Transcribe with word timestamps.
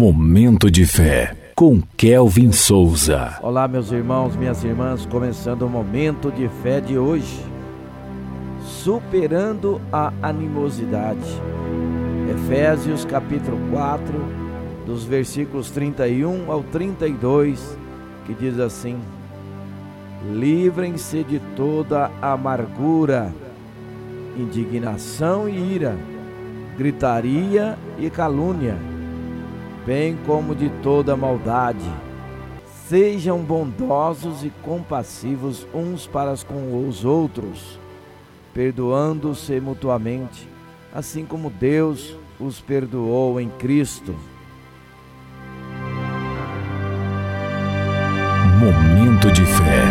Momento 0.00 0.70
de 0.70 0.86
fé 0.86 1.36
com 1.54 1.82
Kelvin 1.94 2.52
Souza. 2.52 3.38
Olá, 3.42 3.68
meus 3.68 3.92
irmãos, 3.92 4.34
minhas 4.34 4.64
irmãs, 4.64 5.04
começando 5.04 5.60
o 5.60 5.68
momento 5.68 6.32
de 6.32 6.48
fé 6.62 6.80
de 6.80 6.96
hoje. 6.96 7.44
Superando 8.64 9.78
a 9.92 10.10
animosidade. 10.22 11.20
Efésios 12.30 13.04
capítulo 13.04 13.58
4, 13.70 14.14
dos 14.86 15.04
versículos 15.04 15.70
31 15.70 16.50
ao 16.50 16.62
32, 16.62 17.76
que 18.24 18.32
diz 18.32 18.58
assim: 18.58 18.98
Livrem-se 20.32 21.22
de 21.24 21.38
toda 21.54 22.10
amargura, 22.22 23.30
indignação 24.34 25.46
e 25.46 25.74
ira, 25.74 25.94
gritaria 26.78 27.78
e 27.98 28.08
calúnia 28.08 28.78
bem 29.90 30.16
como 30.24 30.54
de 30.54 30.70
toda 30.84 31.16
maldade. 31.16 31.90
Sejam 32.86 33.40
bondosos 33.40 34.44
e 34.44 34.50
compassivos 34.62 35.66
uns 35.74 36.06
para 36.06 36.32
com 36.46 36.86
os 36.86 37.04
outros, 37.04 37.76
perdoando-se 38.54 39.60
mutuamente, 39.60 40.48
assim 40.94 41.26
como 41.26 41.50
Deus 41.50 42.16
os 42.38 42.60
perdoou 42.60 43.40
em 43.40 43.48
Cristo. 43.48 44.14
Momento 48.60 49.32
de 49.32 49.44
fé. 49.44 49.82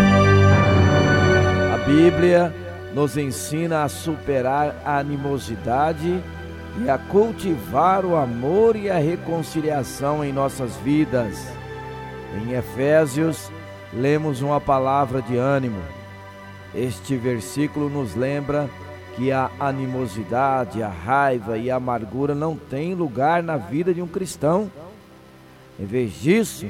A 1.74 1.78
Bíblia 1.86 2.56
nos 2.96 3.18
ensina 3.18 3.84
a 3.84 3.90
superar 3.90 4.82
a 4.86 4.98
animosidade 4.98 6.24
e 6.78 6.90
a 6.90 6.98
cultivar 6.98 8.06
o 8.06 8.16
amor 8.16 8.76
e 8.76 8.90
a 8.90 8.98
reconciliação 8.98 10.24
em 10.24 10.32
nossas 10.32 10.76
vidas. 10.78 11.38
Em 12.36 12.54
Efésios, 12.54 13.52
lemos 13.94 14.42
uma 14.42 14.62
palavra 14.62 15.22
de 15.22 15.36
ânimo. 15.36 15.82
Este 16.74 17.16
versículo 17.16 17.90
nos 17.90 18.16
lembra 18.16 18.70
que 19.16 19.32
a 19.32 19.50
animosidade, 19.60 20.84
a 20.84 20.88
raiva 20.88 21.58
e 21.58 21.70
a 21.70 21.76
amargura 21.76 22.36
não 22.36 22.56
têm 22.56 22.94
lugar 22.94 23.42
na 23.42 23.58
vida 23.58 23.94
de 23.94 24.02
um 24.02 24.08
cristão. 24.08 24.72
Em 25.80 25.86
vez 25.86 26.14
disso, 26.22 26.68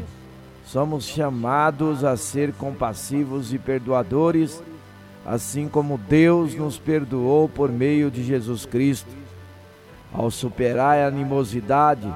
somos 0.66 1.06
chamados 1.06 2.04
a 2.04 2.16
ser 2.16 2.54
compassivos 2.54 3.54
e 3.54 3.60
perdoadores, 3.60 4.64
assim 5.26 5.68
como 5.68 5.98
Deus 5.98 6.56
nos 6.56 6.78
perdoou 6.78 7.50
por 7.50 7.72
meio 7.72 8.10
de 8.10 8.24
Jesus 8.24 8.66
Cristo. 8.66 9.10
Ao 10.12 10.32
superar 10.32 10.98
a 10.98 11.08
animosidade, 11.08 12.12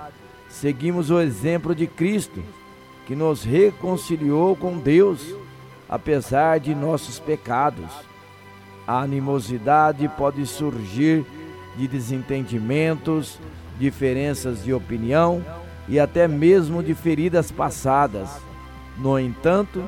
seguimos 0.50 1.12
o 1.12 1.20
exemplo 1.20 1.76
de 1.76 1.86
Cristo, 1.86 2.44
que 3.06 3.16
nos 3.16 3.44
reconciliou 3.44 4.56
com 4.56 4.78
Deus, 4.78 5.36
apesar 5.88 6.60
de 6.60 6.74
nossos 6.74 7.20
pecados. 7.20 7.92
A 8.88 9.02
animosidade 9.02 10.08
pode 10.18 10.46
surgir 10.46 11.26
de 11.76 11.88
desentendimentos, 11.88 13.40
diferenças 13.80 14.64
de 14.64 14.74
opinião 14.74 15.44
e 15.88 16.00
até 16.00 16.28
mesmo 16.28 16.82
de 16.82 16.94
feridas 16.94 17.52
passadas. 17.52 18.30
No 18.98 19.20
entanto, 19.20 19.84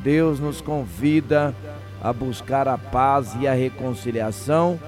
Deus 0.00 0.38
nos 0.40 0.60
convida 0.60 1.54
a 2.00 2.12
buscar 2.12 2.68
a 2.68 2.78
paz 2.78 3.34
e 3.40 3.46
a 3.46 3.52
reconciliação 3.52 4.78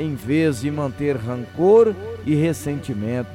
em 0.00 0.14
vez 0.14 0.62
de 0.62 0.70
manter 0.70 1.14
rancor 1.14 1.94
e 2.24 2.34
ressentimento. 2.34 3.30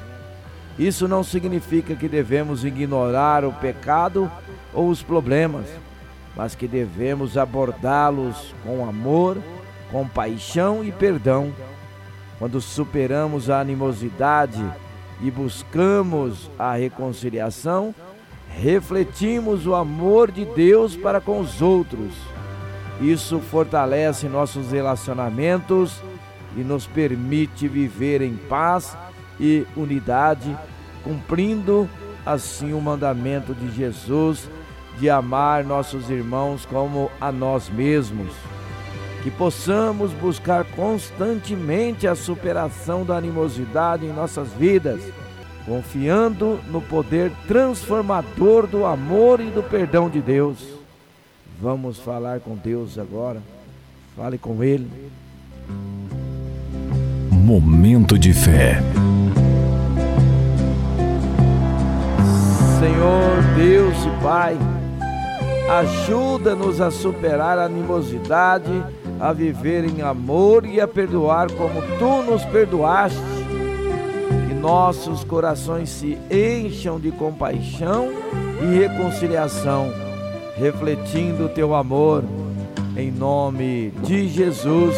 Isso 0.79 1.07
não 1.07 1.23
significa 1.23 1.95
que 1.95 2.07
devemos 2.07 2.65
ignorar 2.65 3.45
o 3.45 3.53
pecado 3.53 4.29
ou 4.73 4.89
os 4.89 5.03
problemas, 5.03 5.67
mas 6.35 6.55
que 6.55 6.67
devemos 6.67 7.37
abordá-los 7.37 8.53
com 8.65 8.83
amor, 8.89 9.37
compaixão 9.91 10.83
e 10.83 10.91
perdão. 10.91 11.53
Quando 12.39 12.59
superamos 12.59 13.49
a 13.49 13.61
animosidade 13.61 14.65
e 15.21 15.29
buscamos 15.29 16.49
a 16.57 16.73
reconciliação, 16.73 17.93
refletimos 18.49 19.67
o 19.67 19.75
amor 19.75 20.31
de 20.31 20.43
Deus 20.45 20.97
para 20.97 21.21
com 21.21 21.39
os 21.39 21.61
outros. 21.61 22.13
Isso 22.99 23.39
fortalece 23.39 24.27
nossos 24.27 24.71
relacionamentos 24.71 26.01
e 26.55 26.63
nos 26.63 26.87
permite 26.87 27.67
viver 27.67 28.21
em 28.21 28.35
paz 28.35 28.97
e 29.39 29.65
unidade, 29.75 30.57
cumprindo 31.03 31.89
assim 32.25 32.73
o 32.73 32.81
mandamento 32.81 33.53
de 33.53 33.71
Jesus 33.71 34.49
de 34.97 35.09
amar 35.09 35.63
nossos 35.63 36.09
irmãos 36.09 36.65
como 36.65 37.11
a 37.19 37.31
nós 37.31 37.69
mesmos. 37.69 38.33
Que 39.23 39.31
possamos 39.31 40.11
buscar 40.13 40.63
constantemente 40.63 42.07
a 42.07 42.15
superação 42.15 43.03
da 43.03 43.17
animosidade 43.17 44.05
em 44.05 44.13
nossas 44.13 44.49
vidas, 44.53 45.01
confiando 45.65 46.59
no 46.69 46.79
poder 46.79 47.31
transformador 47.47 48.67
do 48.67 48.85
amor 48.85 49.39
e 49.39 49.49
do 49.49 49.63
perdão 49.63 50.09
de 50.09 50.21
Deus. 50.21 50.59
Vamos 51.59 51.97
falar 51.99 52.39
com 52.39 52.55
Deus 52.55 52.99
agora. 52.99 53.41
Fale 54.15 54.37
com 54.37 54.63
Ele. 54.63 54.87
Momento 57.45 58.17
de 58.17 58.33
fé. 58.33 58.81
Senhor 62.79 63.43
Deus 63.55 63.95
e 64.03 64.23
Pai, 64.23 64.57
ajuda-nos 65.69 66.81
a 66.81 66.89
superar 66.89 67.59
a 67.59 67.65
animosidade, 67.65 68.71
a 69.19 69.31
viver 69.31 69.85
em 69.85 70.01
amor 70.01 70.65
e 70.65 70.81
a 70.81 70.87
perdoar 70.87 71.51
como 71.51 71.83
tu 71.99 72.23
nos 72.23 72.43
perdoaste. 72.45 73.19
Que 74.47 74.55
nossos 74.55 75.23
corações 75.23 75.91
se 75.91 76.17
encham 76.31 76.99
de 76.99 77.11
compaixão 77.11 78.09
e 78.59 78.79
reconciliação, 78.79 79.93
refletindo 80.57 81.45
o 81.45 81.49
teu 81.49 81.75
amor. 81.75 82.23
Em 82.97 83.11
nome 83.11 83.93
de 84.01 84.27
Jesus, 84.29 84.95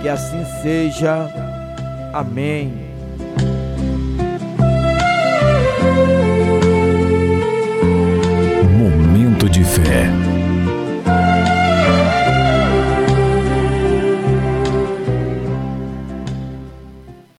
que 0.00 0.08
assim 0.08 0.44
seja. 0.60 1.51
Amém. 2.12 2.81